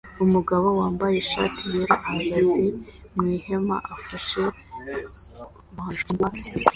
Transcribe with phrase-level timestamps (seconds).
[0.25, 2.63] Umugabo wambaye ishati yera ahagaze
[3.15, 4.41] mwihema afashe
[5.75, 6.65] banjo cyangwa gitari